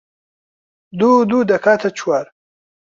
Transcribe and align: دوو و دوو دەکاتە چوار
دوو 0.99 1.13
و 1.21 1.25
دوو 1.29 1.47
دەکاتە 1.51 1.89
چوار 1.97 2.25